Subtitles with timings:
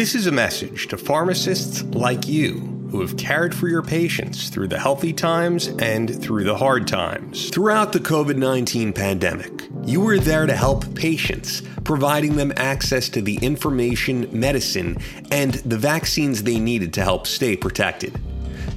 [0.00, 2.54] This is a message to pharmacists like you
[2.90, 7.50] who have cared for your patients through the healthy times and through the hard times.
[7.50, 13.20] Throughout the COVID 19 pandemic, you were there to help patients, providing them access to
[13.20, 14.96] the information, medicine,
[15.30, 18.18] and the vaccines they needed to help stay protected.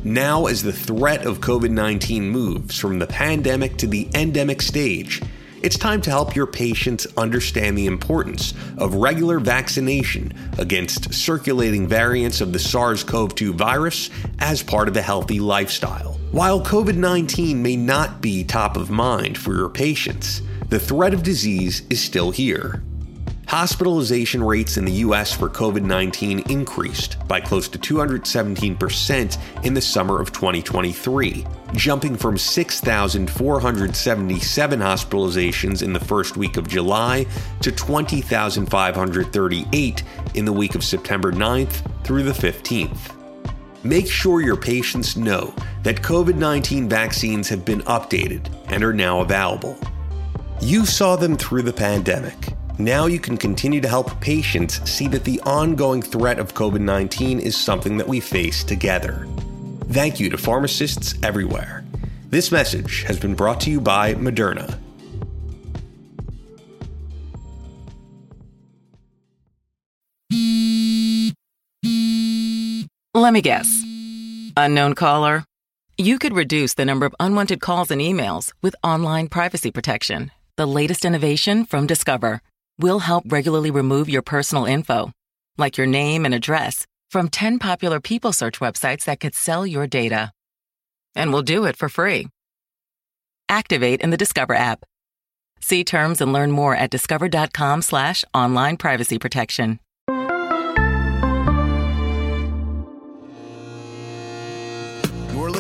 [0.03, 5.21] Now, as the threat of COVID 19 moves from the pandemic to the endemic stage,
[5.64, 12.41] it's time to help your patients understand the importance of regular vaccination against circulating variants
[12.41, 16.20] of the SARS CoV 2 virus as part of a healthy lifestyle.
[16.31, 21.23] While COVID 19 may not be top of mind for your patients, the threat of
[21.23, 22.84] disease is still here.
[23.53, 29.81] Hospitalization rates in the US for COVID 19 increased by close to 217% in the
[29.81, 37.27] summer of 2023, jumping from 6,477 hospitalizations in the first week of July
[37.61, 43.11] to 20,538 in the week of September 9th through the 15th.
[43.83, 49.22] Make sure your patients know that COVID 19 vaccines have been updated and are now
[49.22, 49.78] available.
[50.59, 55.23] You saw them through the pandemic now you can continue to help patients see that
[55.23, 59.27] the ongoing threat of COVID 19 is something that we face together.
[59.89, 61.83] Thank you to pharmacists everywhere.
[62.29, 64.79] This message has been brought to you by Moderna.
[73.13, 73.83] Let me guess.
[74.57, 75.45] Unknown caller?
[75.97, 80.66] You could reduce the number of unwanted calls and emails with online privacy protection, the
[80.66, 82.41] latest innovation from Discover.
[82.79, 85.11] We'll help regularly remove your personal info,
[85.57, 89.88] like your name and address, from 10 popular people search websites that could sell your
[89.88, 90.31] data.
[91.16, 92.27] And we'll do it for free.
[93.49, 94.83] Activate in the Discover app.
[95.59, 99.79] See terms and learn more at discover.com slash online privacy protection.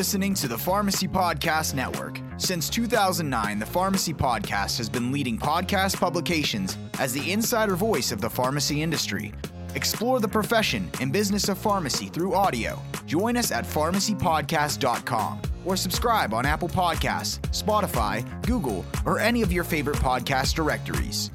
[0.03, 2.19] Listening to the Pharmacy Podcast Network.
[2.35, 8.19] Since 2009, the Pharmacy Podcast has been leading podcast publications as the insider voice of
[8.19, 9.33] the pharmacy industry.
[9.75, 12.77] Explore the profession and business of pharmacy through audio.
[13.05, 19.63] Join us at pharmacypodcast.com or subscribe on Apple Podcasts, Spotify, Google, or any of your
[19.63, 21.31] favorite podcast directories.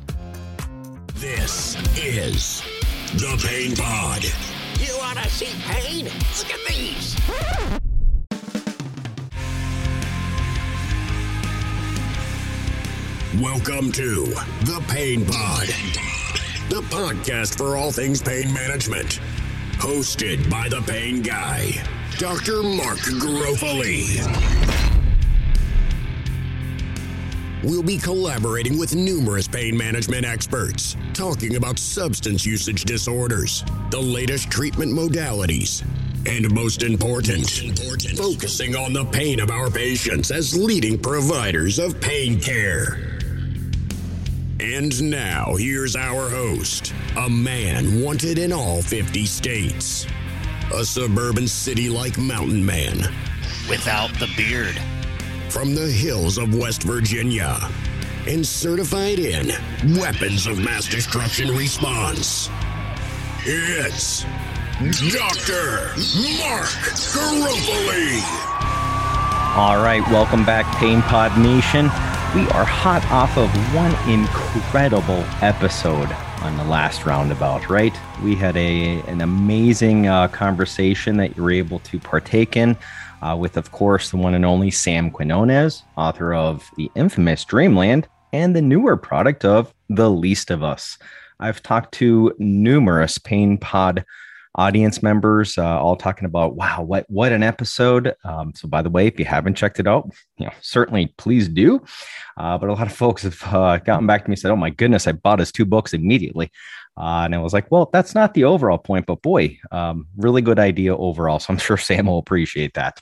[1.15, 2.61] This is
[3.15, 4.25] the Pain Pod.
[4.79, 6.05] You want to see pain?
[6.05, 7.88] Look at these.
[13.43, 14.25] Welcome to
[14.63, 15.69] the Pain Pod,
[16.71, 19.21] the podcast for all things pain management.
[19.75, 21.71] Hosted by the Pain Guy,
[22.19, 22.65] Dr.
[22.65, 24.19] Mark Garofoli.
[27.63, 34.51] We'll be collaborating with numerous pain management experts, talking about substance usage disorders, the latest
[34.51, 35.85] treatment modalities,
[36.27, 42.01] and most important, important, focusing on the pain of our patients as leading providers of
[42.01, 43.08] pain care.
[44.61, 50.05] And now, here's our host, a man wanted in all 50 states,
[50.75, 52.97] a suburban city like mountain man.
[53.71, 54.77] Without the beard.
[55.49, 57.57] From the hills of West Virginia,
[58.27, 59.47] and certified in
[59.97, 62.51] weapons of mass destruction response.
[63.45, 64.25] It's
[65.13, 65.95] Dr.
[66.41, 66.67] Mark
[67.15, 68.23] Garofoli.
[69.57, 71.91] All right, welcome back, Pain Pod Nation.
[72.35, 76.13] We are hot off of one incredible episode
[76.43, 77.99] on the last roundabout, right?
[78.23, 82.77] We had a an amazing uh, conversation that you were able to partake in
[83.23, 88.07] uh, with, of course, the one and only Sam Quinones, author of the infamous Dreamland
[88.35, 90.99] and the newer product of The Least of Us.
[91.41, 94.05] I've talked to numerous Pain Pod
[94.55, 98.15] audience members, uh, all talking about, wow, what what an episode.
[98.25, 101.49] Um, so, by the way, if you haven't checked it out, you know, certainly please
[101.49, 101.83] do.
[102.37, 104.57] Uh, but a lot of folks have uh, gotten back to me and said, oh
[104.57, 106.51] my goodness, I bought his two books immediately.
[106.97, 110.43] Uh, and I was like, well, that's not the overall point, but boy, um, really
[110.43, 111.39] good idea overall.
[111.49, 113.01] So I'm sure Sam will appreciate that.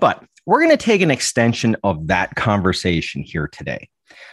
[0.00, 3.88] But we're going to take an extension of that conversation here today.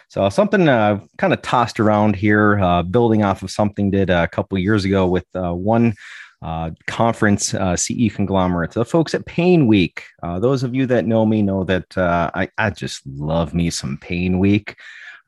[0.10, 4.28] So something uh, kind of tossed around here, uh, building off of something did a
[4.28, 5.94] couple years ago with uh, one
[6.42, 10.04] uh, conference uh, CE conglomerate, the folks at Pain Week.
[10.22, 13.69] Uh, those of you that know me know that uh, I, I, just love me
[13.69, 14.75] some Pain Week.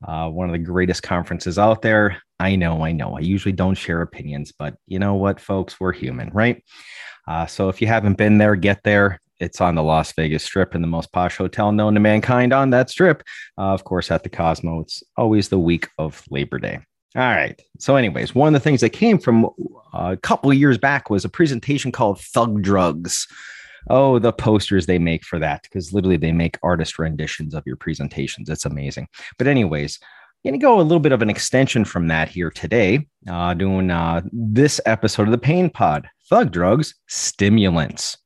[0.08, 2.22] Uh, one of the greatest conferences out there.
[2.40, 3.18] I know, I know.
[3.18, 5.80] I usually don't share opinions, but you know what, folks?
[5.80, 6.64] We're human, right?
[7.28, 9.20] Uh, so if you haven't been there, get there.
[9.40, 12.70] It's on the Las Vegas Strip in the most posh hotel known to mankind on
[12.70, 13.24] that strip.
[13.58, 14.82] of course, at the Cosmo.
[14.82, 16.80] It's always the week of Labor Day.
[17.16, 17.60] All right.
[17.80, 21.10] So, anyways, one of the things that came from uh, a couple of years back
[21.10, 23.28] was a presentation called Thug Drugs.
[23.90, 27.78] Oh, the posters they make for that, because literally they make artist renditions of your
[27.78, 28.48] presentations.
[28.48, 29.08] It's amazing.
[29.40, 32.52] But, anyways, I'm going to go a little bit of an extension from that here
[32.52, 38.18] today, uh, doing uh, this episode of the Pain Pod Thug Drugs, Stimulants.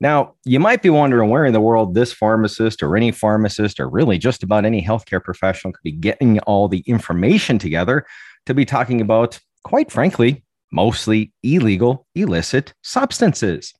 [0.00, 3.88] Now, you might be wondering where in the world this pharmacist or any pharmacist or
[3.88, 8.06] really just about any healthcare professional could be getting all the information together
[8.46, 10.42] to be talking about, quite frankly,
[10.72, 13.74] mostly illegal, illicit substances.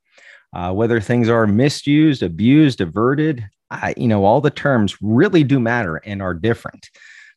[0.53, 5.61] Uh, whether things are misused, abused, averted, uh, you know, all the terms really do
[5.61, 6.91] matter and are different.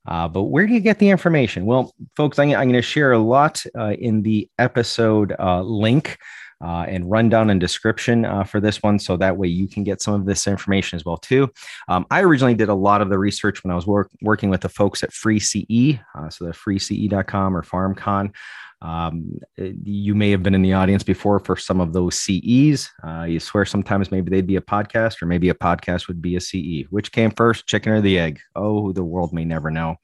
[0.07, 1.65] Uh, but where do you get the information?
[1.65, 6.17] Well, folks, I'm, I'm going to share a lot uh, in the episode uh, link
[6.63, 8.97] uh, and rundown and description uh, for this one.
[8.99, 11.51] So that way you can get some of this information as well too.
[11.87, 14.61] Um, I originally did a lot of the research when I was work, working with
[14.61, 18.33] the folks at Free CE, uh, so the freece.com or PharmCon.
[18.81, 22.91] Um, you may have been in the audience before for some of those CEs.
[23.01, 26.35] Uh, you swear sometimes maybe they'd be a podcast, or maybe a podcast would be
[26.35, 26.85] a CE.
[26.89, 28.41] Which came first, chicken or the egg?
[28.55, 29.95] Oh, the world may never know.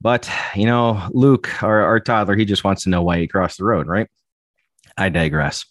[0.00, 3.58] But you know, Luke, our, our toddler, he just wants to know why he crossed
[3.58, 4.08] the road, right?
[4.96, 5.64] I digress.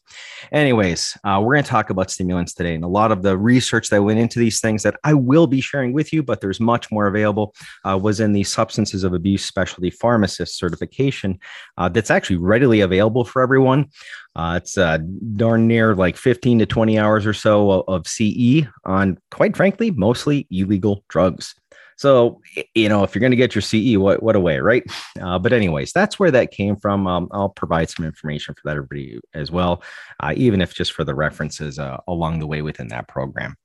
[0.51, 3.89] Anyways, uh, we're going to talk about stimulants today and a lot of the research
[3.89, 6.91] that went into these things that I will be sharing with you, but there's much
[6.91, 11.39] more available, uh, was in the Substances of Abuse Specialty Pharmacist certification
[11.77, 13.89] uh, that's actually readily available for everyone.
[14.35, 14.97] Uh, it's uh,
[15.35, 19.91] darn near like 15 to 20 hours or so of, of CE on, quite frankly,
[19.91, 21.56] mostly illegal drugs.
[22.01, 22.42] So,
[22.74, 24.83] you know, if you're going to get your CE, what, what a way, right?
[25.21, 27.06] Uh, but, anyways, that's where that came from.
[27.06, 29.83] Um, I'll provide some information for that everybody as well,
[30.19, 33.56] uh, even if just for the references uh, along the way within that program.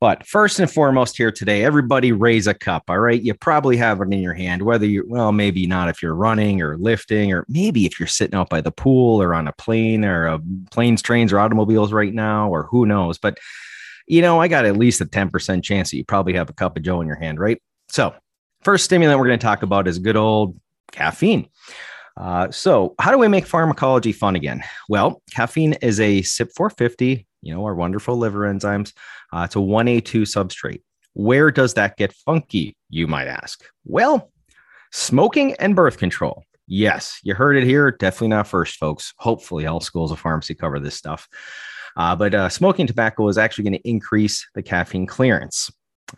[0.00, 2.84] But first and foremost, here today, everybody raise a cup.
[2.86, 3.20] All right.
[3.20, 6.62] You probably have it in your hand, whether you, well, maybe not if you're running
[6.62, 10.04] or lifting, or maybe if you're sitting out by the pool or on a plane
[10.04, 10.38] or
[10.70, 13.18] planes, trains, or automobiles right now, or who knows.
[13.18, 13.40] But
[14.06, 16.76] you know, I got at least a 10% chance that you probably have a cup
[16.76, 17.60] of Joe in your hand, right?
[17.88, 18.14] So,
[18.62, 20.58] first stimulant we're going to talk about is good old
[20.92, 21.48] caffeine.
[22.16, 24.62] Uh, so, how do we make pharmacology fun again?
[24.88, 28.92] Well, caffeine is a CYP450, you know, our wonderful liver enzymes.
[29.32, 30.82] Uh, it's a 1A2 substrate.
[31.14, 33.64] Where does that get funky, you might ask?
[33.84, 34.30] Well,
[34.92, 36.44] smoking and birth control.
[36.68, 37.92] Yes, you heard it here.
[37.92, 39.14] Definitely not first, folks.
[39.18, 41.28] Hopefully, all schools of pharmacy cover this stuff.
[41.96, 45.70] Uh, but uh, smoking tobacco is actually going to increase the caffeine clearance.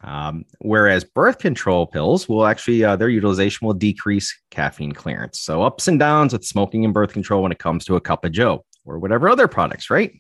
[0.03, 5.41] Um, whereas birth control pills will actually, uh, their utilization will decrease caffeine clearance.
[5.41, 8.25] So ups and downs with smoking and birth control when it comes to a cup
[8.25, 10.13] of Joe or whatever other products, right?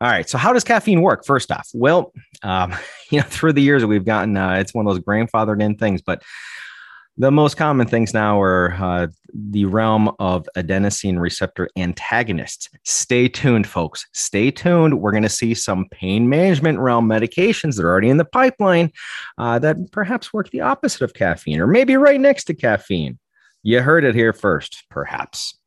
[0.00, 0.28] All right.
[0.28, 1.24] So how does caffeine work?
[1.24, 2.74] First off, well, um,
[3.10, 6.02] you know, through the years we've gotten, uh, it's one of those grandfathered in things,
[6.02, 6.22] but
[7.18, 12.68] the most common things now are uh, the realm of adenosine receptor antagonists.
[12.84, 14.06] Stay tuned, folks.
[14.12, 15.00] Stay tuned.
[15.00, 18.92] We're going to see some pain management realm medications that are already in the pipeline
[19.38, 23.18] uh, that perhaps work the opposite of caffeine or maybe right next to caffeine.
[23.62, 25.58] You heard it here first, perhaps.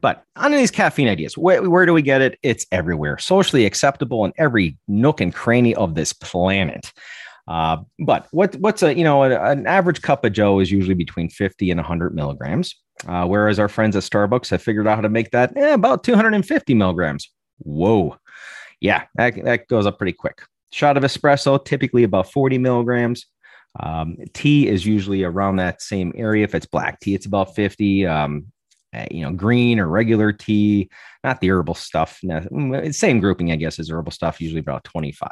[0.00, 2.38] But on these caffeine ideas, where, where, do we get it?
[2.42, 6.92] It's everywhere, socially acceptable in every nook and cranny of this planet.
[7.48, 10.94] Uh, but what what's a you know a, an average cup of Joe is usually
[10.94, 12.74] between 50 and 100 milligrams,
[13.06, 16.04] uh, whereas our friends at Starbucks have figured out how to make that eh, about
[16.04, 17.30] 250 milligrams.
[17.58, 18.16] Whoa,
[18.80, 20.42] yeah, that, that goes up pretty quick.
[20.72, 23.26] Shot of espresso typically about 40 milligrams.
[23.80, 26.44] Um, tea is usually around that same area.
[26.44, 28.06] If it's black tea, it's about 50.
[28.06, 28.46] Um,
[29.10, 30.90] you know, green or regular tea,
[31.24, 32.20] not the herbal stuff.
[32.22, 35.28] Mm, same grouping, I guess, as herbal stuff, usually about 25.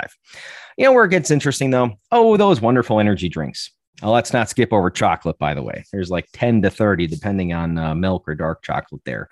[0.78, 3.70] You know, where it gets interesting though, oh, those wonderful energy drinks.
[4.02, 5.84] Oh, let's not skip over chocolate, by the way.
[5.92, 9.28] There's like 10 to 30, depending on uh, milk or dark chocolate there.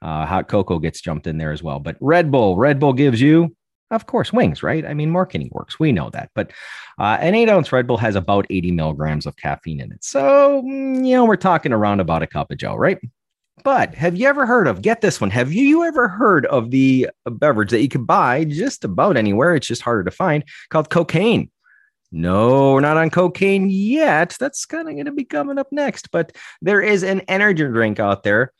[0.00, 1.80] Uh, hot cocoa gets jumped in there as well.
[1.80, 3.56] But Red Bull, Red Bull gives you,
[3.90, 4.84] of course, wings, right?
[4.84, 5.78] I mean, marketing works.
[5.78, 6.30] We know that.
[6.34, 6.52] But
[6.98, 10.04] uh, an eight ounce Red Bull has about 80 milligrams of caffeine in it.
[10.04, 12.98] So, mm, you know, we're talking around about a cup of Joe, right?
[13.64, 17.10] But have you ever heard of, get this one, have you ever heard of the
[17.26, 19.54] beverage that you could buy just about anywhere?
[19.54, 21.50] It's just harder to find called cocaine.
[22.10, 24.36] No, we're not on cocaine yet.
[24.38, 26.10] That's kind of going to be coming up next.
[26.10, 28.52] But there is an energy drink out there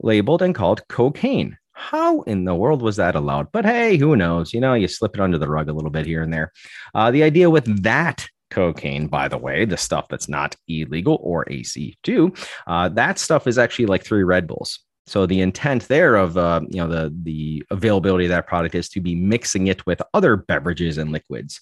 [0.00, 1.56] labeled and called cocaine.
[1.72, 3.50] How in the world was that allowed?
[3.52, 4.52] But hey, who knows?
[4.52, 6.52] You know, you slip it under the rug a little bit here and there.
[6.94, 11.44] Uh, the idea with that cocaine, by the way, the stuff that's not illegal or
[11.46, 14.80] AC2, uh, that stuff is actually like three Red Bulls.
[15.06, 18.88] So the intent there of uh, you know the the availability of that product is
[18.90, 21.60] to be mixing it with other beverages and liquids.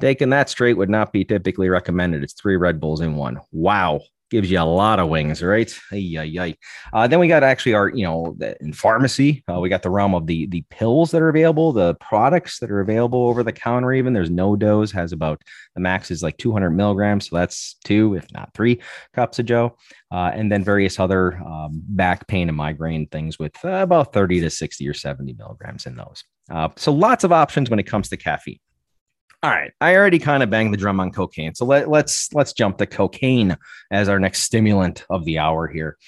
[0.00, 2.22] Taking that straight would not be typically recommended.
[2.22, 3.40] It's three Red Bulls in one.
[3.50, 4.00] Wow,
[4.32, 5.78] gives you a lot of wings, right?
[5.92, 6.56] Ay.
[6.94, 10.14] Uh, then we got actually our, you know, in pharmacy, uh, we got the realm
[10.14, 13.92] of the the pills that are available, the products that are available over the counter.
[13.92, 15.42] Even there's no dose has about
[15.74, 18.80] the max is like 200 milligrams, so that's two, if not three
[19.12, 19.76] cups of Joe,
[20.10, 24.50] uh, and then various other um, back pain and migraine things with about 30 to
[24.50, 26.24] 60 or 70 milligrams in those.
[26.50, 28.58] Uh, so lots of options when it comes to caffeine.
[29.44, 32.52] All right, I already kind of banged the drum on cocaine, so let, let's let's
[32.52, 33.56] jump to cocaine
[33.90, 35.98] as our next stimulant of the hour here.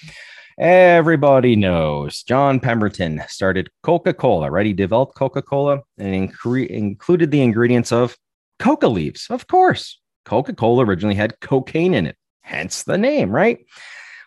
[0.57, 4.65] Everybody knows John Pemberton started Coca Cola, right?
[4.65, 8.15] He developed Coca Cola and incre- included the ingredients of
[8.57, 9.27] coca leaves.
[9.29, 13.59] Of course, Coca Cola originally had cocaine in it, hence the name, right?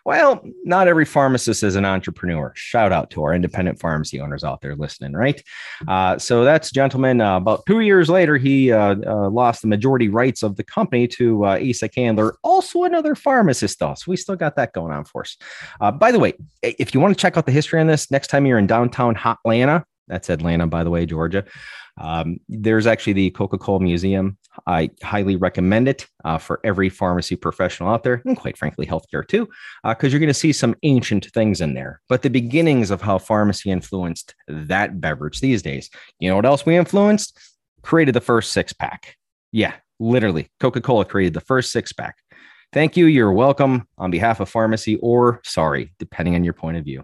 [0.05, 2.51] Well, not every pharmacist is an entrepreneur.
[2.55, 5.41] Shout out to our independent pharmacy owners out there listening, right?
[5.87, 7.21] Uh, so that's gentleman.
[7.21, 11.07] Uh, about two years later, he uh, uh lost the majority rights of the company
[11.07, 13.93] to uh, Asa Candler, also another pharmacist, though.
[13.93, 15.37] So we still got that going on for us.
[15.81, 18.27] Uh, by the way, if you want to check out the history on this, next
[18.27, 21.45] time you're in downtown Atlanta, that's Atlanta, by the way, Georgia.
[21.99, 24.37] Um, there's actually the Coca Cola Museum.
[24.67, 29.27] I highly recommend it uh, for every pharmacy professional out there, and quite frankly, healthcare
[29.27, 29.47] too,
[29.83, 32.01] because uh, you're going to see some ancient things in there.
[32.09, 35.89] But the beginnings of how pharmacy influenced that beverage these days.
[36.19, 37.39] You know what else we influenced?
[37.81, 39.15] Created the first six pack.
[39.51, 40.49] Yeah, literally.
[40.59, 42.17] Coca Cola created the first six pack.
[42.71, 43.05] Thank you.
[43.05, 47.03] You're welcome on behalf of pharmacy, or sorry, depending on your point of view.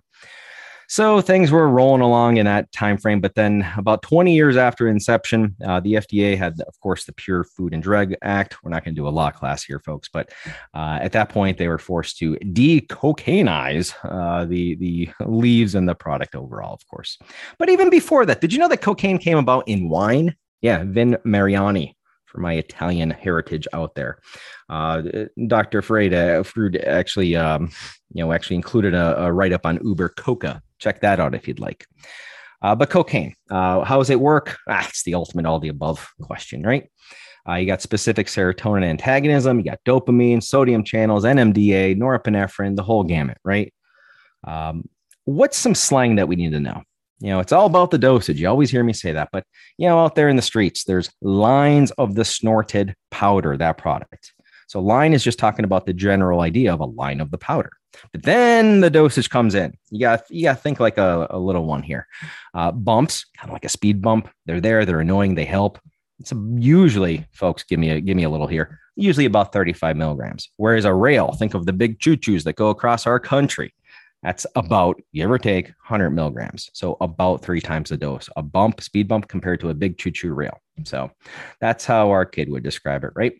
[0.88, 3.22] So things were rolling along in that time frame.
[3.22, 7.46] But then, about 20 years after inception, uh, the FDA had, of course, the Pure
[7.46, 8.63] Food and Drug Act.
[8.63, 10.32] We're not going to do a law class here, folks, but
[10.74, 15.96] uh, at that point, they were forced to decocainize uh, the the leaves and the
[15.96, 17.18] product overall, of course.
[17.58, 20.36] But even before that, did you know that cocaine came about in wine?
[20.62, 24.20] Yeah, Vin Mariani for my Italian heritage out there.
[24.70, 25.04] Uh,
[25.48, 25.82] Dr.
[25.82, 26.44] Freud, uh,
[26.86, 27.72] actually, um,
[28.13, 31.48] you know, actually included a, a write up on Uber Coca Check that out if
[31.48, 31.86] you'd like.
[32.62, 34.58] Uh, but cocaine, uh, how does it work?
[34.67, 36.89] Ah, it's the ultimate all the above question, right?
[37.48, 43.03] Uh, you got specific serotonin antagonism, you got dopamine, sodium channels, NMDA, norepinephrine, the whole
[43.03, 43.72] gamut, right?
[44.46, 44.89] Um,
[45.25, 46.82] what's some slang that we need to know?
[47.20, 48.41] You know, it's all about the dosage.
[48.41, 49.46] You always hear me say that, but
[49.77, 54.34] you know, out there in the streets, there's lines of the snorted powder, that product.
[54.67, 57.72] So line is just talking about the general idea of a line of the powder.
[58.12, 59.78] But then the dosage comes in.
[59.90, 62.08] You got you got to think like a, a little one here.
[62.54, 64.30] Uh, bumps, kind of like a speed bump.
[64.46, 64.86] They're there.
[64.86, 65.36] They're annoying.
[65.36, 65.80] They help.
[66.20, 68.80] It's usually, folks, give me a give me a little here.
[68.96, 70.50] Usually about 35 milligrams.
[70.58, 73.74] Whereas a rail, think of the big choo choos that go across our country.
[74.24, 76.72] That's about give or take 100 milligrams.
[76.74, 78.28] So about three times the dose.
[78.36, 80.58] A bump, speed bump compared to a big choo choo rail.
[80.84, 81.12] So
[81.60, 83.34] that's how our kid would describe it, right?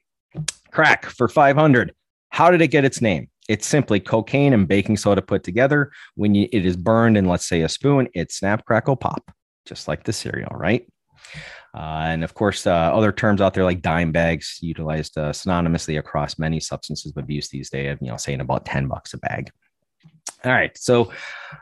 [0.72, 1.94] Crack for 500.
[2.30, 3.30] How did it get its name?
[3.48, 5.92] It's simply cocaine and baking soda put together.
[6.16, 9.32] When you, it is burned in, let's say, a spoon, it snap, crackle, pop,
[9.66, 10.88] just like the cereal, right?
[11.76, 16.00] Uh, and of course, uh, other terms out there like dime bags, utilized uh, synonymously
[16.00, 19.52] across many substances of abuse these days, you know, saying about 10 bucks a bag.
[20.44, 20.78] All right.
[20.78, 21.12] So,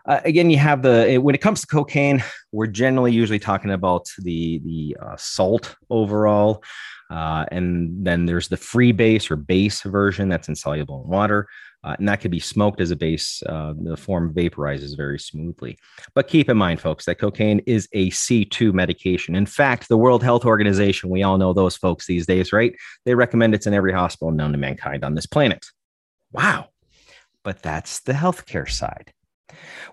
[0.05, 4.07] uh, again, you have the when it comes to cocaine, we're generally usually talking about
[4.19, 6.63] the the uh, salt overall.
[7.09, 11.47] Uh, and then there's the free base or base version that's insoluble in water.
[11.83, 13.43] Uh, and that could be smoked as a base.
[13.43, 15.77] Uh, the form vaporizes very smoothly.
[16.15, 19.35] But keep in mind, folks, that cocaine is a C2 medication.
[19.35, 22.73] In fact, the World Health Organization, we all know those folks these days, right?
[23.05, 25.65] They recommend it's in every hospital known to mankind on this planet.
[26.31, 26.69] Wow.
[27.43, 29.13] But that's the healthcare side.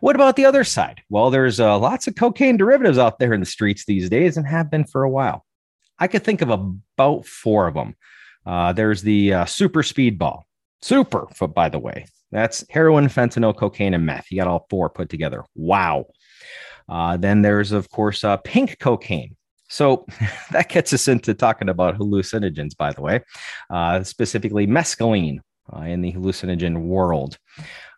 [0.00, 1.02] What about the other side?
[1.10, 4.46] Well, there's uh, lots of cocaine derivatives out there in the streets these days and
[4.46, 5.44] have been for a while.
[5.98, 7.94] I could think of about four of them.
[8.46, 10.42] Uh, there's the uh, super speedball,
[10.80, 12.06] super, by the way.
[12.32, 14.30] That's heroin, fentanyl, cocaine, and meth.
[14.30, 15.44] You got all four put together.
[15.54, 16.06] Wow.
[16.88, 19.36] Uh, then there's, of course, uh, pink cocaine.
[19.68, 20.06] So
[20.52, 23.20] that gets us into talking about hallucinogens, by the way,
[23.68, 25.40] uh, specifically mescaline
[25.74, 27.38] uh, in the hallucinogen world.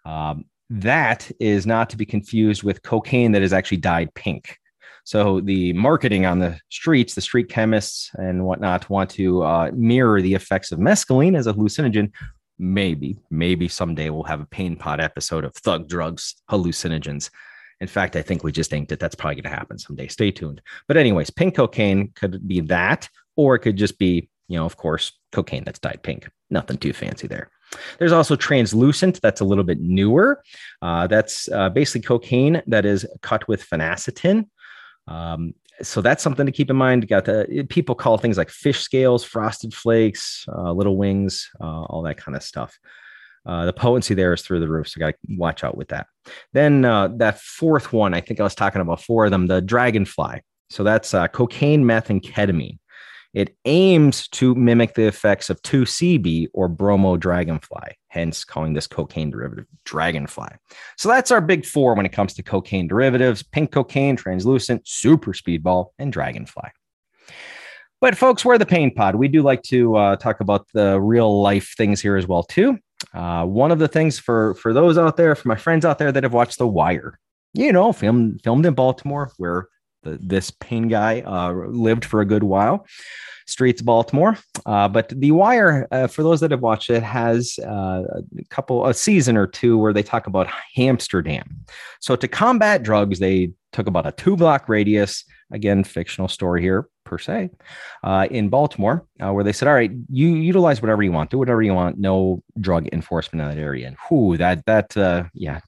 [0.05, 4.59] Um, that is not to be confused with cocaine that is actually dyed pink.
[5.05, 10.23] So the marketing on the streets, the street chemists and whatnot want to uh, mirror
[10.23, 12.13] the effects of mescaline as a hallucinogen.
[12.59, 17.31] Maybe, maybe someday we'll have a pain pot episode of thug drugs, hallucinogens.
[17.81, 19.01] In fact, I think we just inked it.
[19.01, 20.07] That's probably going to happen someday.
[20.07, 20.63] Stay tuned.
[20.87, 24.77] But, anyways, pink cocaine could be that, or it could just be, you know, of
[24.77, 26.31] course, cocaine that's dyed pink.
[26.49, 27.51] Nothing too fancy there.
[27.99, 30.43] There's also translucent, that's a little bit newer.
[30.81, 34.49] Uh, that's uh, basically cocaine that is cut with phenacetin.
[35.09, 37.09] Um, so that's something to keep in mind.
[37.09, 42.03] got the people call things like fish scales, frosted flakes, uh, little wings, uh, all
[42.03, 42.79] that kind of stuff.
[43.45, 44.89] uh, the potency there is through the roof.
[44.89, 46.07] So got to watch out with that.
[46.53, 49.61] Then uh, that fourth one, I think I was talking about four of them, the
[49.61, 50.41] dragonfly.
[50.71, 52.79] So that's cocaine, meth, and ketamine.
[53.35, 59.31] It aims to mimic the effects of 2CB or bromo dragonfly, hence calling this cocaine
[59.31, 60.51] derivative dragonfly.
[60.99, 65.33] So that's our big four when it comes to cocaine derivatives pink cocaine, translucent, super
[65.33, 66.71] speedball, and dragonfly.
[68.03, 69.15] But folks, we're the Pain Pod.
[69.15, 72.79] We do like to uh, talk about the real life things here as well too.
[73.15, 76.13] Uh, one of the things for for those out there, for my friends out there
[76.13, 77.19] that have watched The Wire,
[77.55, 79.69] you know, filmed filmed in Baltimore, where
[80.03, 82.87] the, this pain guy uh, lived for a good while.
[83.47, 84.39] Streets Baltimore.
[84.67, 88.03] Uh, but The Wire, uh, for those that have watched it, has uh,
[88.39, 91.45] a couple, a season or two where they talk about Amsterdam.
[92.01, 95.25] So to combat drugs, they took about a two block radius.
[95.53, 97.51] Again, fictional story here per se,
[98.05, 101.37] uh, in Baltimore, uh, where they said, "All right, you utilize whatever you want, do
[101.37, 104.95] whatever you want, no drug enforcement in that area." And whoo, that that
[105.35, 105.61] yeah,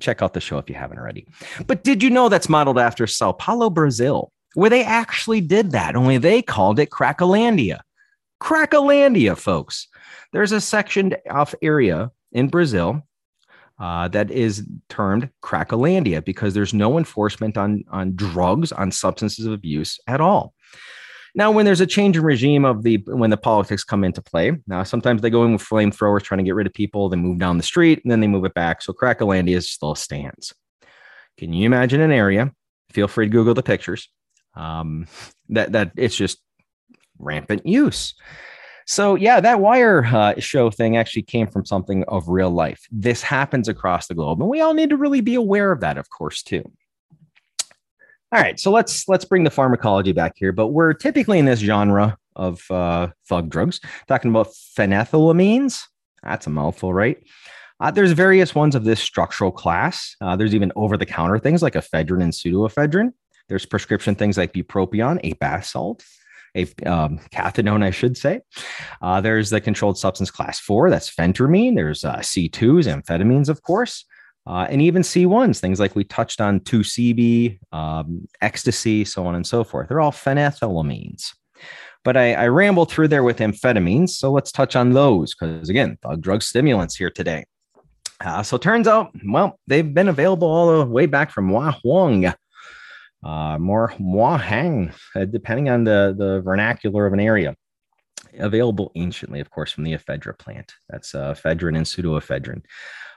[0.00, 1.26] check out the show if you haven't already.
[1.66, 5.96] But did you know that's modeled after Sao Paulo, Brazil, where they actually did that?
[5.96, 7.80] Only they called it Cracolandia.
[8.40, 9.88] Cracolandia, folks.
[10.32, 13.02] There's a sectioned off area in Brazil
[13.78, 19.52] uh, that is termed Cracolandia because there's no enforcement on, on drugs, on substances of
[19.52, 20.54] abuse at all.
[21.34, 24.52] Now, when there's a change in regime of the when the politics come into play,
[24.66, 27.38] now sometimes they go in with flamethrowers trying to get rid of people, they move
[27.38, 28.82] down the street, and then they move it back.
[28.82, 30.54] So Cracolandia still stands.
[31.38, 32.52] Can you imagine an area?
[32.90, 34.08] Feel free to Google the pictures.
[34.54, 35.06] Um,
[35.50, 36.38] that that it's just
[37.18, 38.14] rampant use.
[38.86, 42.80] So yeah, that wire uh, show thing actually came from something of real life.
[42.90, 45.96] This happens across the globe, and we all need to really be aware of that,
[45.96, 46.64] of course, too.
[48.32, 51.58] All right, so let's let's bring the pharmacology back here, but we're typically in this
[51.58, 54.46] genre of uh, thug drugs, talking about
[54.78, 55.82] phenethylamines.
[56.22, 57.18] That's a mouthful, right?
[57.80, 60.14] Uh, there's various ones of this structural class.
[60.20, 63.12] Uh, there's even over-the-counter things like ephedrine and pseudoephedrine.
[63.48, 66.04] There's prescription things like bupropion, a bath salt,
[66.54, 68.42] a um, cathinone, I should say.
[69.02, 71.74] Uh, there's the controlled substance class four, that's phentermine.
[71.74, 74.04] There's uh, C2s, amphetamines, of course
[74.46, 79.46] uh, and even C1s, things like we touched on 2CB, um, ecstasy, so on and
[79.46, 79.88] so forth.
[79.88, 81.34] They're all phenethylamines.
[82.02, 84.10] But I, I ramble through there with amphetamines.
[84.10, 87.44] So let's touch on those because, again, drug stimulants here today.
[88.24, 91.72] Uh, so it turns out, well, they've been available all the way back from Hua
[91.82, 92.32] Huang,
[93.22, 97.54] uh, more Hua Hang, uh, depending on the, the vernacular of an area.
[98.38, 100.72] Available anciently, of course, from the ephedra plant.
[100.88, 102.62] That's uh, ephedrine and pseudoephedrine.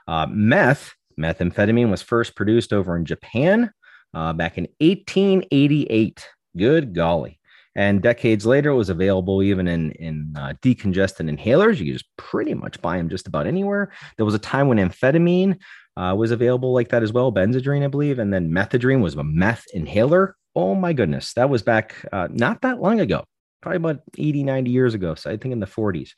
[0.06, 3.70] Uh, meth Methamphetamine was first produced over in Japan
[4.14, 6.28] uh, back in 1888.
[6.56, 7.40] Good golly.
[7.76, 11.78] And decades later, it was available even in, in uh, decongestant inhalers.
[11.78, 13.92] You could just pretty much buy them just about anywhere.
[14.16, 15.58] There was a time when amphetamine
[15.96, 18.20] uh, was available like that as well, Benzedrine, I believe.
[18.20, 20.36] And then methadone was a meth inhaler.
[20.54, 21.32] Oh my goodness.
[21.34, 23.24] That was back uh, not that long ago,
[23.60, 25.16] probably about 80, 90 years ago.
[25.16, 26.10] So I think in the 40s.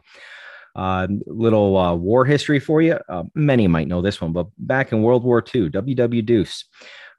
[0.76, 2.98] Uh, little uh, war history for you.
[3.08, 6.22] Uh, many might know this one, but back in World War II, W.W.
[6.22, 6.64] Deuce,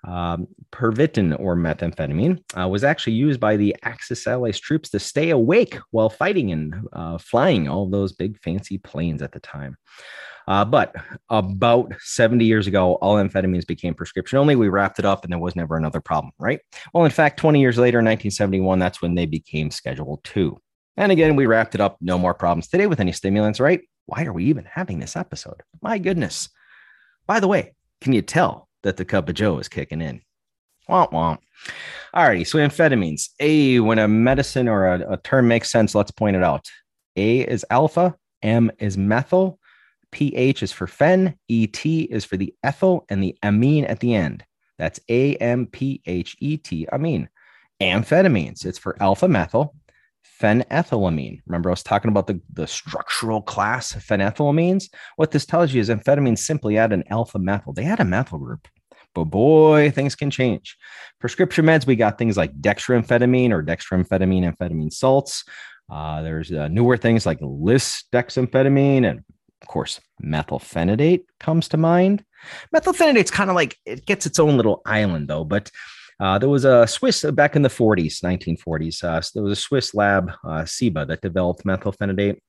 [0.08, 5.32] um, Pervitin or methamphetamine uh, was actually used by the Axis allies troops to stay
[5.32, 9.76] awake while fighting and uh, flying all those big fancy planes at the time.
[10.48, 10.96] Uh, but
[11.30, 14.56] about 70 years ago, all amphetamines became prescription only.
[14.56, 16.62] We wrapped it up and there was never another problem, right?
[16.94, 20.58] Well, in fact, 20 years later, in 1971, that's when they became Schedule 2.
[20.98, 21.98] And again, we wrapped it up.
[22.02, 23.82] No more problems today with any stimulants, right?
[24.08, 25.62] Why are we even having this episode?
[25.82, 26.50] My goodness.
[27.28, 30.22] By the way, can you tell that the cup of Joe is kicking in?
[30.90, 31.40] Womp womp.
[32.16, 33.30] Alrighty, so amphetamines.
[33.40, 36.66] A, when a medicine or a, a term makes sense, let's point it out.
[37.16, 39.60] A is alpha, M is methyl,
[40.12, 44.46] PH is for phen, ET is for the ethyl, and the amine at the end.
[44.78, 47.30] That's A M P H E T, amine.
[47.82, 49.76] Amphetamines, it's for alpha methyl,
[50.42, 51.42] phenethylamine.
[51.48, 54.90] Remember, I was talking about the, the structural class of phenethylamines?
[55.16, 57.74] What this tells you is amphetamines simply add an alpha methyl.
[57.74, 58.68] They add a methyl group.
[59.14, 60.78] But boy, things can change.
[61.20, 65.44] Prescription meds, we got things like dextroamphetamine or dextroamphetamine amphetamine salts.
[65.90, 69.24] Uh, there's uh, newer things like lisdexamphetamine and
[69.62, 72.24] of course, methylphenidate comes to mind.
[72.76, 75.72] Methylphenidate's kind of like it gets its own little island though, but
[76.20, 79.04] uh, there was a Swiss uh, back in the 40s, 1940s.
[79.04, 82.40] Uh, there was a Swiss lab, uh, Ciba, that developed methylphenidate.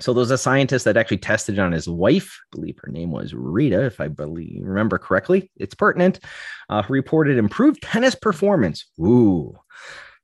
[0.00, 2.38] So there was a scientist that actually tested it on his wife.
[2.52, 5.50] I believe her name was Rita, if I believe remember correctly.
[5.56, 6.20] It's pertinent.
[6.68, 8.86] Uh, reported improved tennis performance.
[9.00, 9.58] Ooh,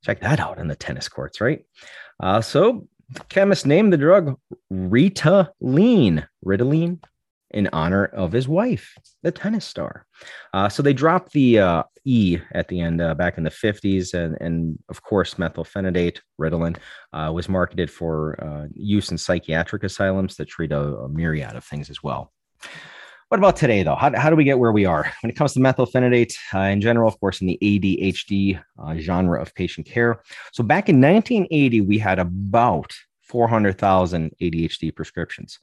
[0.03, 1.65] check that out in the tennis courts, right?
[2.21, 2.87] Uh, so
[3.27, 4.37] chemist named the drug
[4.71, 6.25] Ritalin.
[6.45, 6.99] Ritalin.
[7.51, 10.05] In honor of his wife, the tennis star.
[10.53, 14.13] Uh, so they dropped the uh, E at the end uh, back in the 50s.
[14.13, 16.77] And, and of course, methylphenidate, Ritalin,
[17.13, 21.63] uh, was marketed for uh, use in psychiatric asylums that treat a, a, myriad of
[21.63, 22.31] things as well.
[23.29, 23.95] What about today, though?
[23.95, 25.11] How, how do we get where we are?
[25.21, 28.61] When it comes to methylphenidate uh, in general, of course, in the ADHD
[28.99, 30.21] genre of patient care.
[30.53, 35.59] So back in 1980, we had about 400,000 ADHD prescriptions.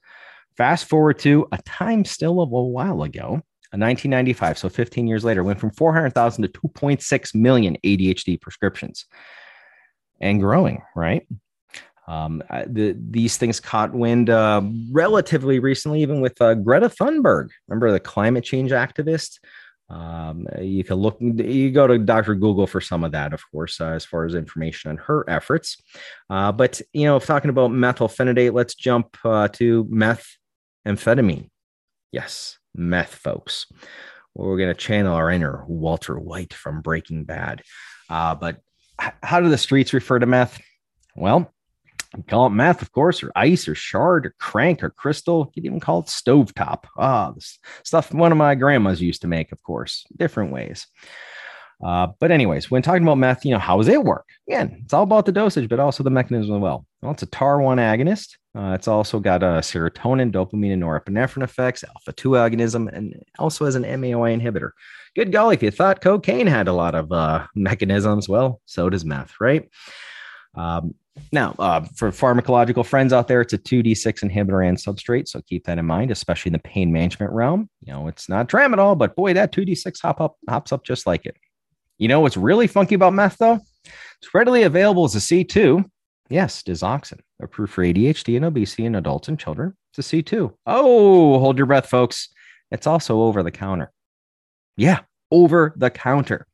[0.56, 3.42] Fast forward to a time still of a while ago,
[3.74, 9.06] a 1995, so 15 years later, went from 400,000 to 2.6 million ADHD prescriptions
[10.20, 11.26] and growing, right?
[12.06, 14.60] Um, the, these things caught wind uh,
[14.90, 17.48] relatively recently, even with uh, Greta Thunberg.
[17.68, 19.38] Remember the climate change activist?
[19.88, 22.34] Um, you can look, you go to Dr.
[22.34, 25.76] Google for some of that, of course, uh, as far as information on her efforts.
[26.30, 29.84] Uh, but, you know, talking about methylphenidate, let's jump uh, to
[30.86, 31.48] methamphetamine.
[32.10, 33.66] Yes, meth, folks.
[34.34, 37.62] We're going to channel our inner Walter White from Breaking Bad.
[38.08, 38.58] Uh, but
[39.22, 40.60] how do the streets refer to meth?
[41.16, 41.52] Well,
[42.28, 45.50] call it meth, of course, or ice, or shard, or crank, or crystal.
[45.54, 46.84] You would even call it stovetop.
[46.98, 50.86] Ah, this stuff one of my grandmas used to make, of course, different ways.
[51.82, 54.28] Uh, but anyways, when talking about meth, you know, how does it work?
[54.48, 56.86] Again, it's all about the dosage, but also the mechanism as well.
[57.00, 58.36] Well, it's a TAAR1 agonist.
[58.54, 63.64] Uh, it's also got a serotonin, dopamine, and norepinephrine effects, alpha 2 agonism, and also
[63.64, 64.70] as an MAOI inhibitor.
[65.16, 69.04] Good golly, if you thought cocaine had a lot of uh, mechanisms, well, so does
[69.04, 69.68] meth, right?
[70.54, 70.94] Um,
[71.32, 75.28] now, uh, for pharmacological friends out there, it's a 2D6 inhibitor and substrate.
[75.28, 77.68] So keep that in mind, especially in the pain management realm.
[77.82, 81.26] You know, it's not tramadol, but boy, that 2D6 hop up, hops up just like
[81.26, 81.36] it.
[82.02, 83.60] You know what's really funky about meth, though?
[83.84, 85.84] It's readily available as a C2.
[86.28, 89.76] Yes, Desoxyn, approved for ADHD and obesity in adults and children.
[89.94, 90.52] It's a C2.
[90.66, 92.28] Oh, hold your breath, folks.
[92.72, 93.92] It's also over the counter.
[94.76, 96.48] Yeah, over the counter.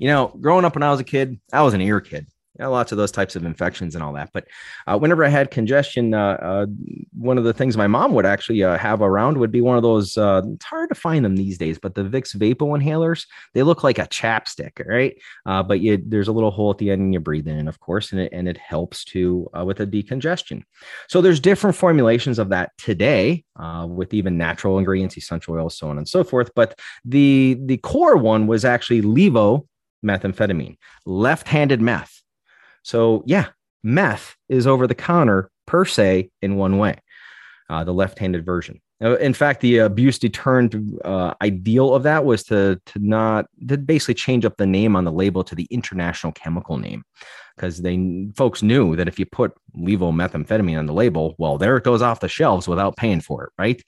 [0.00, 2.26] You know, growing up when I was a kid, I was an ear kid
[2.58, 4.30] yeah, lots of those types of infections and all that.
[4.32, 4.46] But
[4.86, 6.66] uh, whenever I had congestion, uh, uh,
[7.12, 9.82] one of the things my mom would actually uh, have around would be one of
[9.82, 10.16] those.
[10.16, 13.26] Uh, it's hard to find them these days, but the Vicks Vapo inhalers.
[13.54, 15.16] They look like a chapstick, right?
[15.44, 17.80] Uh, but you, there's a little hole at the end, and you breathe in, of
[17.80, 20.62] course, and it and it helps to with a decongestion.
[21.08, 23.44] So there's different formulations of that today,
[23.88, 26.52] with even natural ingredients, essential oils, so on and so forth.
[26.54, 29.66] But the the core one was actually levo
[30.04, 32.13] methamphetamine, left-handed meth.
[32.84, 33.48] So, yeah,
[33.82, 37.00] meth is over the counter per se in one way,
[37.68, 38.80] uh, the left handed version.
[39.02, 43.76] Uh, in fact, the abuse deterrent uh, ideal of that was to, to not to
[43.76, 47.02] basically change up the name on the label to the international chemical name
[47.56, 51.84] because they folks knew that if you put levomethamphetamine on the label, well, there it
[51.84, 53.82] goes off the shelves without paying for it, right?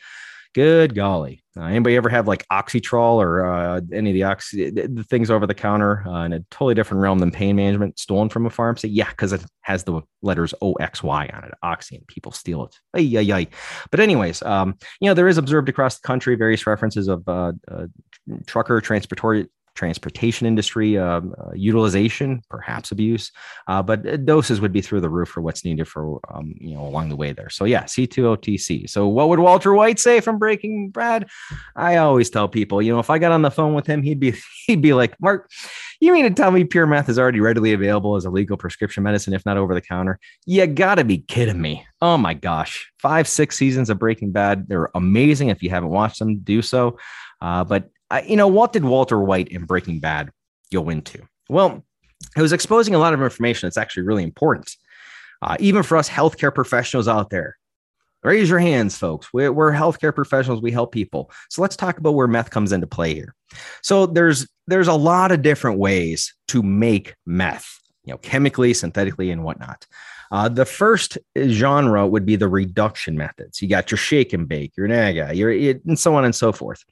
[0.57, 1.43] Good golly.
[1.55, 5.47] Uh, anybody ever have like Oxytrol or uh, any of the oxy the things over
[5.47, 8.89] the counter uh, in a totally different realm than pain management stolen from a pharmacy?
[8.89, 12.75] Yeah, because it has the letters OXY on it, Oxy, and people steal it.
[12.97, 13.47] Ay, ay, ay.
[13.91, 17.53] But anyways, um, you know, there is observed across the country various references of uh,
[17.71, 17.89] uh,
[18.47, 23.31] trucker transportory transportation industry uh, uh, utilization, perhaps abuse,
[23.69, 26.85] uh, but doses would be through the roof for what's needed for um, you know
[26.85, 27.51] along the way there.
[27.51, 28.91] So yeah, C2OTC.
[28.91, 31.29] So what would Walter White say from Breaking Bad?
[31.77, 34.19] I always tell people, you know, if I got on the phone with him, he'd
[34.19, 34.35] be
[34.67, 35.51] he'd be like, Mark,
[36.01, 39.03] you mean to tell me pure meth is already readily available as a legal prescription
[39.03, 40.19] medicine, if not over the counter?
[40.47, 41.87] You gotta be kidding me.
[42.01, 42.91] Oh my gosh.
[42.99, 44.69] Five, six seasons of Breaking Bad.
[44.69, 45.49] They're amazing.
[45.49, 46.99] If you haven't watched them, do so.
[47.41, 47.91] Uh, but
[48.27, 50.31] you know, what did Walter White in Breaking Bad
[50.73, 51.27] go into?
[51.49, 51.85] Well,
[52.37, 54.75] it was exposing a lot of information that's actually really important,
[55.43, 57.57] uh, even for us healthcare professionals out there.
[58.23, 59.33] Raise your hands, folks.
[59.33, 60.61] We're, we're healthcare professionals.
[60.61, 61.31] We help people.
[61.49, 63.35] So let's talk about where meth comes into play here.
[63.83, 69.31] So there's there's a lot of different ways to make meth, you know, chemically, synthetically,
[69.31, 69.87] and whatnot.
[70.33, 73.63] Uh, the first genre would be the reduction methods.
[73.63, 76.85] You got your shake and bake, your naga, your and so on and so forth.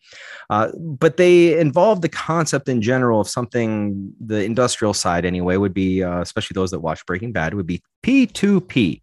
[0.51, 5.75] Uh, but they involve the concept in general of something the industrial side anyway would
[5.75, 9.03] be, uh, especially those that watch Breaking Bad, would be P2P.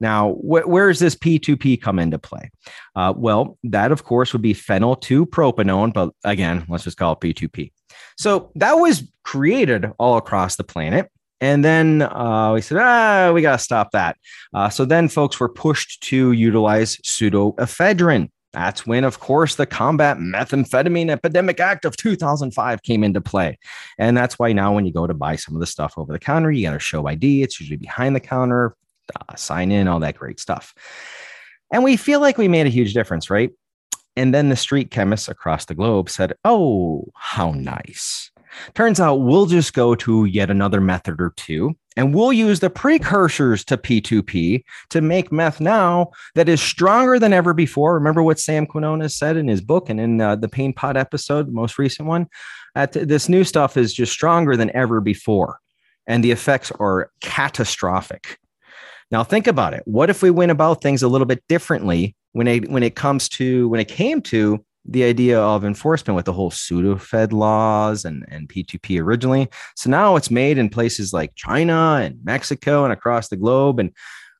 [0.00, 2.50] Now, wh- where does this P2P come into play?
[2.96, 7.12] Uh, well, that of course would be phenyl 2 propanone, but again, let's just call
[7.12, 7.72] it P2P.
[8.16, 11.10] So that was created all across the planet.
[11.40, 14.16] And then uh, we said, ah, we got to stop that.
[14.52, 18.28] Uh, so then folks were pushed to utilize pseudoephedrine.
[18.52, 23.58] That's when, of course, the Combat Methamphetamine Epidemic Act of 2005 came into play.
[23.96, 26.18] And that's why now, when you go to buy some of the stuff over the
[26.18, 27.42] counter, you got to show ID.
[27.42, 28.74] It's usually behind the counter,
[29.14, 30.74] uh, sign in, all that great stuff.
[31.72, 33.50] And we feel like we made a huge difference, right?
[34.16, 38.32] And then the street chemists across the globe said, Oh, how nice.
[38.74, 42.70] Turns out we'll just go to yet another method or two, and we'll use the
[42.70, 47.94] precursors to P2P to make meth now that is stronger than ever before.
[47.94, 51.48] Remember what Sam Quinones said in his book and in uh, the Pain Pod episode,
[51.48, 52.26] the most recent one?
[52.92, 55.58] This new stuff is just stronger than ever before,
[56.06, 58.38] and the effects are catastrophic.
[59.10, 59.82] Now think about it.
[59.86, 63.28] What if we went about things a little bit differently when it when it comes
[63.30, 68.04] to when it came to the idea of enforcement with the whole pseudo Fed laws
[68.04, 69.48] and, and P2P originally.
[69.76, 73.78] So now it's made in places like China and Mexico and across the globe.
[73.78, 73.90] And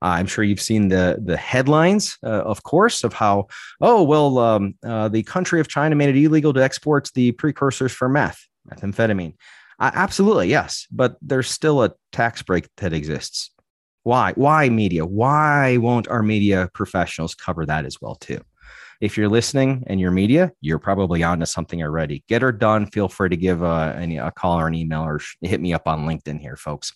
[0.03, 3.48] uh, I'm sure you've seen the the headlines, uh, of course, of how
[3.83, 7.92] oh well, um, uh, the country of China made it illegal to export the precursors
[7.92, 9.35] for meth, methamphetamine.
[9.79, 13.50] absolutely, yes, but there's still a tax break that exists.
[14.03, 14.33] Why?
[14.37, 15.05] Why media?
[15.05, 18.40] Why won't our media professionals cover that as well too?
[19.00, 22.22] If you're listening and you're media, you're probably onto something already.
[22.28, 22.86] Get her done.
[22.86, 26.06] Feel free to give a, a call or an email or hit me up on
[26.06, 26.92] LinkedIn here, folks.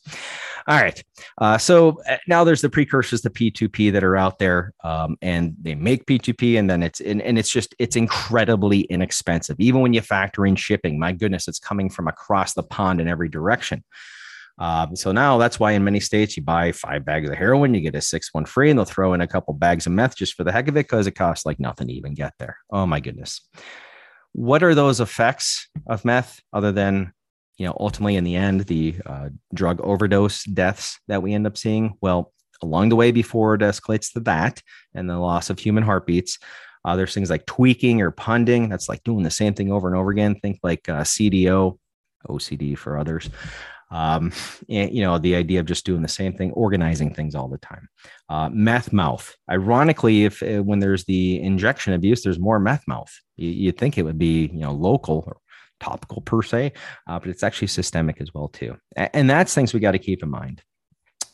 [0.67, 1.03] All right.
[1.39, 5.55] Uh, so uh, now there's the precursors to P2P that are out there, um, and
[5.61, 9.57] they make P2P, and then it's and, and it's just it's incredibly inexpensive.
[9.59, 13.09] Even when you factor in shipping, my goodness, it's coming from across the pond in
[13.09, 13.83] every direction.
[14.59, 17.81] Um, so now that's why in many states you buy five bags of heroin, you
[17.81, 20.35] get a six one free, and they'll throw in a couple bags of meth just
[20.35, 22.59] for the heck of it because it costs like nothing to even get there.
[22.71, 23.41] Oh my goodness.
[24.33, 27.13] What are those effects of meth other than,
[27.57, 31.57] you know, ultimately in the end, the uh, drug overdose deaths that we end up
[31.57, 31.95] seeing?
[32.01, 34.63] Well, along the way before it escalates to that
[34.95, 36.39] and the loss of human heartbeats,
[36.85, 38.69] uh, there's things like tweaking or punding.
[38.69, 40.39] That's like doing the same thing over and over again.
[40.41, 41.79] Think like uh, CDO,
[42.29, 43.31] OCD for others
[43.95, 44.33] um,
[44.69, 47.59] and, you know the idea of just doing the same thing organizing things all the
[47.59, 47.89] time.
[48.29, 49.35] Uh, meth mouth.
[49.51, 53.13] Ironically if uh, when there's the injection abuse there's more meth mouth.
[53.37, 55.39] You, would think it would be you know local or
[55.81, 56.73] topical per se
[57.09, 58.77] uh, but it's actually systemic as well too.
[58.97, 60.63] And that's things we got to keep in mind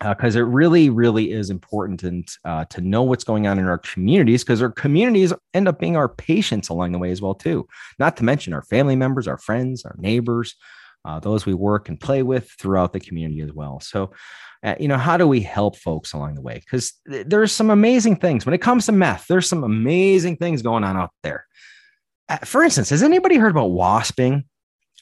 [0.01, 3.67] because uh, it really, really is important and uh, to know what's going on in
[3.67, 7.35] our communities because our communities end up being our patients along the way as well
[7.35, 7.69] too.
[7.99, 10.57] Not to mention our family members, our friends, our neighbors,
[11.05, 13.81] uh, those we work and play with throughout the community as well.
[13.81, 14.13] So,
[14.63, 16.55] uh, you know, how do we help folks along the way?
[16.55, 19.27] Because th- there's some amazing things when it comes to meth.
[19.27, 21.47] There's some amazing things going on out there.
[22.29, 24.45] Uh, for instance, has anybody heard about wasping?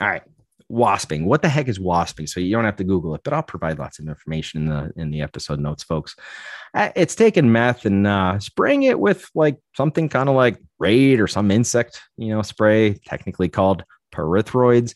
[0.01, 0.23] All right,
[0.71, 1.25] wasping.
[1.25, 2.29] What the heck is wasping?
[2.29, 4.93] So you don't have to Google it, but I'll provide lots of information in the
[4.97, 6.15] in the episode notes, folks.
[6.75, 11.19] Uh, it's taking meth and uh, spraying it with like something kind of like Raid
[11.19, 13.83] or some insect, you know, spray, technically called
[14.15, 14.95] pyrethroids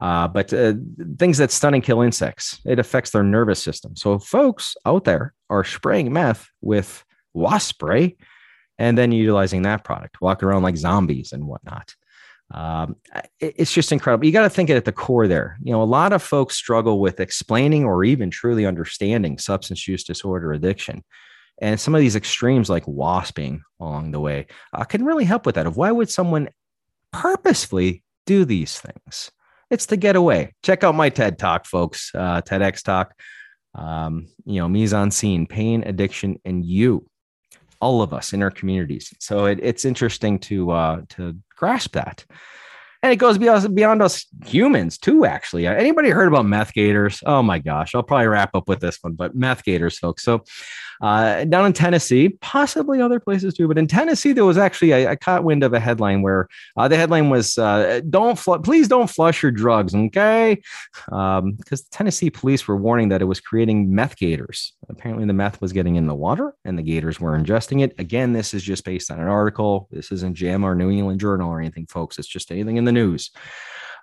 [0.00, 0.74] uh, but uh,
[1.18, 2.60] things that stun and kill insects.
[2.64, 3.96] It affects their nervous system.
[3.96, 8.16] So folks out there are spraying meth with wasp spray
[8.78, 11.94] and then utilizing that product, walking around like zombies and whatnot.
[12.52, 12.96] Um,
[13.40, 14.24] it, it's just incredible.
[14.24, 15.58] You got to think it at the core there.
[15.62, 20.02] You know, a lot of folks struggle with explaining or even truly understanding substance use
[20.02, 21.04] disorder addiction.
[21.60, 25.56] And some of these extremes, like wasping along the way, uh, can really help with
[25.56, 25.66] that.
[25.66, 26.48] Of why would someone
[27.12, 29.30] purposefully do these things?
[29.70, 30.52] It's the getaway.
[30.62, 32.10] Check out my TED talk, folks.
[32.14, 33.14] Uh, TEDx talk.
[33.74, 37.06] Um, you know, mise en scene, pain, addiction, and you,
[37.80, 39.14] all of us in our communities.
[39.20, 42.24] So it, it's interesting to uh, to grasp that
[43.02, 45.24] and it goes beyond beyond us humans too.
[45.24, 47.22] Actually, anybody heard about meth gators?
[47.24, 50.22] Oh my gosh, I'll probably wrap up with this one, but meth gators, folks.
[50.22, 50.44] So
[51.00, 55.12] uh, down in Tennessee, possibly other places too, but in Tennessee, there was actually I,
[55.12, 58.86] I caught wind of a headline where uh, the headline was uh, "Don't fl- please
[58.86, 60.60] don't flush your drugs," okay?
[61.06, 61.56] Because um,
[61.90, 64.74] Tennessee police were warning that it was creating meth gators.
[64.90, 67.94] Apparently, the meth was getting in the water, and the gators were ingesting it.
[67.98, 69.88] Again, this is just based on an article.
[69.90, 72.18] This isn't JAMA or New England Journal or anything, folks.
[72.18, 73.30] It's just anything in the news.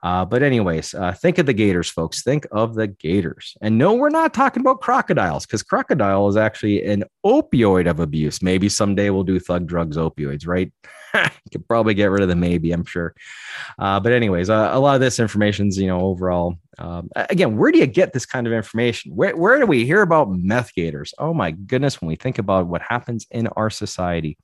[0.03, 2.23] Uh, but anyways, uh, think of the Gators, folks.
[2.23, 3.57] Think of the Gators.
[3.61, 8.41] And no, we're not talking about crocodiles because crocodile is actually an opioid of abuse.
[8.41, 10.71] Maybe someday we'll do thug drugs opioids, right?
[11.51, 13.15] Could probably get rid of the maybe, I'm sure.
[13.79, 16.57] Uh, but anyways, uh, a lot of this information is, you know, overall.
[16.77, 19.15] Um, again, where do you get this kind of information?
[19.15, 21.13] Where, where do we hear about meth gators?
[21.17, 24.37] Oh my goodness, when we think about what happens in our society,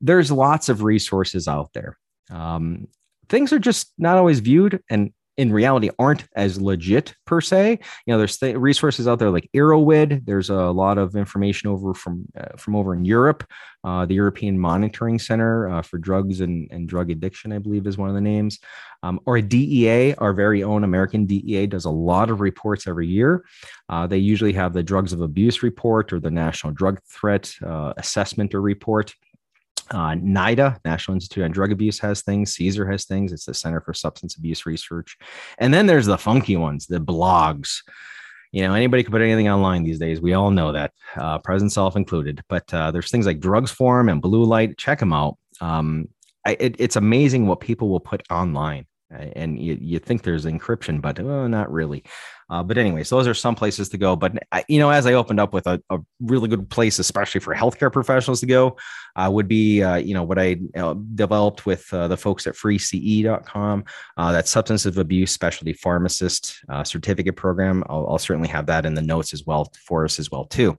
[0.00, 1.96] there's lots of resources out there.
[2.30, 2.88] Um,
[3.28, 7.78] things are just not always viewed and in reality aren't as legit per se.
[8.06, 10.24] You know, there's th- resources out there like Erowid.
[10.26, 13.44] There's a lot of information over from uh, from over in Europe.
[13.82, 17.98] Uh, the European Monitoring Center uh, for Drugs and, and Drug Addiction, I believe, is
[17.98, 18.58] one of the names.
[19.02, 23.44] Um, or DEA, our very own American DEA, does a lot of reports every year.
[23.90, 27.92] Uh, they usually have the Drugs of Abuse report or the National Drug Threat uh,
[27.98, 29.12] Assessment or report.
[29.90, 32.54] Uh, NIDA, National Institute on Drug Abuse, has things.
[32.54, 33.32] CESAR has things.
[33.32, 35.16] It's the Center for Substance Abuse Research.
[35.58, 37.82] And then there's the funky ones, the blogs.
[38.52, 40.20] You know, anybody can put anything online these days.
[40.20, 42.42] We all know that, uh, President Self included.
[42.48, 44.78] But uh, there's things like Drugs Forum and Blue Light.
[44.78, 45.36] Check them out.
[45.60, 46.08] Um,
[46.46, 48.86] I, it, it's amazing what people will put online
[49.36, 52.04] and you, you think there's encryption, but well, not really.
[52.50, 54.16] Uh, but so those are some places to go.
[54.16, 57.54] But you know, as I opened up with a, a really good place, especially for
[57.54, 58.76] healthcare professionals to go,
[59.16, 62.54] uh, would be uh, you know what I uh, developed with uh, the folks at
[62.54, 63.84] FreeCE.com.
[64.16, 67.82] Uh, that substance abuse specialty pharmacist certificate program.
[67.88, 70.78] I'll, I'll, certainly have that in the notes as well for us as well too.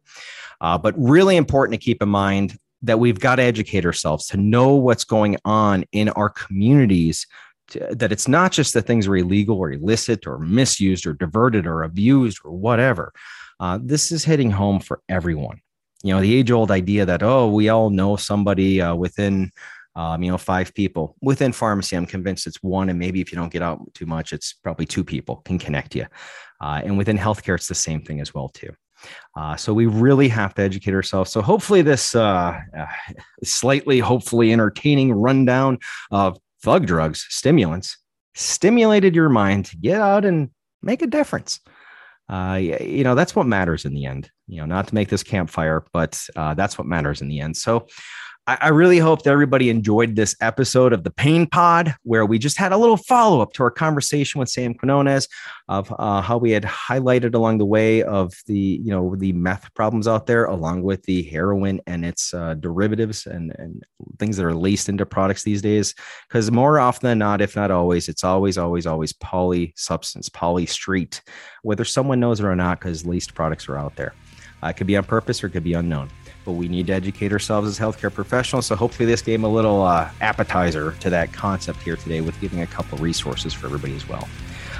[0.59, 4.75] but really important to keep in mind that we've got to educate ourselves to know
[4.75, 7.25] what's going on in our communities
[7.73, 11.83] that it's not just that things are illegal or illicit or misused or diverted or
[11.83, 13.11] abused or whatever.
[13.59, 15.59] Uh, this is hitting home for everyone.
[16.03, 19.51] You know, the age old idea that, oh, we all know somebody uh, within,
[19.95, 21.95] um, you know, five people within pharmacy.
[21.95, 22.89] I'm convinced it's one.
[22.89, 25.95] And maybe if you don't get out too much, it's probably two people can connect
[25.95, 26.05] you.
[26.61, 28.71] Uh, and within healthcare, it's the same thing as well, too.
[29.35, 31.31] Uh, so we really have to educate ourselves.
[31.31, 32.85] So hopefully, this uh, uh,
[33.43, 35.79] slightly, hopefully entertaining rundown
[36.11, 37.97] of thug drugs, stimulants,
[38.33, 40.49] stimulated your mind to get out and
[40.81, 41.59] make a difference.
[42.27, 44.31] Uh, you know, that's what matters in the end.
[44.47, 47.55] You know, not to make this campfire, but uh, that's what matters in the end.
[47.55, 47.85] So
[48.47, 52.37] I, I really hope that everybody enjoyed this episode of the Pain Pod, where we
[52.37, 55.27] just had a little follow up to our conversation with Sam Quinones
[55.67, 59.73] of uh, how we had highlighted along the way of the you know the meth
[59.73, 63.83] problems out there, along with the heroin and its uh, derivatives and and
[64.19, 65.95] things that are laced into products these days.
[66.27, 70.65] Because more often than not, if not always, it's always always always poly substance, poly
[70.65, 71.21] street,
[71.63, 74.13] whether someone knows it or not, because laced products are out there.
[74.63, 76.09] Uh, it could be on purpose or it could be unknown
[76.45, 78.67] but we need to educate ourselves as healthcare professionals.
[78.67, 82.61] So hopefully, this gave a little uh, appetizer to that concept here today with giving
[82.61, 84.27] a couple resources for everybody as well.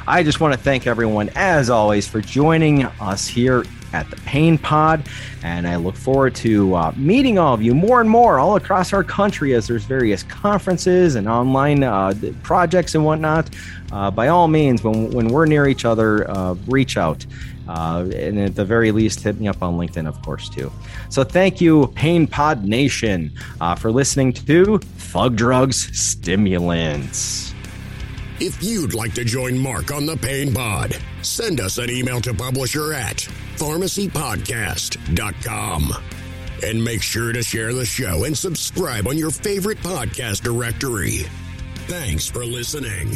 [0.07, 4.57] I just want to thank everyone, as always, for joining us here at the Pain
[4.57, 5.07] Pod.
[5.41, 8.93] And I look forward to uh, meeting all of you more and more all across
[8.93, 12.13] our country as there's various conferences and online uh,
[12.43, 13.49] projects and whatnot.
[13.91, 17.25] Uh, by all means, when, when we're near each other, uh, reach out.
[17.67, 20.71] Uh, and at the very least, hit me up on LinkedIn, of course, too.
[21.09, 27.54] So thank you, Pain Pod Nation, uh, for listening to Thug Drugs Stimulants.
[28.39, 32.33] If you'd like to join Mark on the Pain Pod, send us an email to
[32.33, 33.19] publisher at
[33.55, 35.93] pharmacypodcast.com.
[36.63, 41.19] And make sure to share the show and subscribe on your favorite podcast directory.
[41.87, 43.15] Thanks for listening.